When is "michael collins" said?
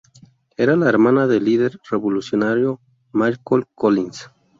3.13-4.31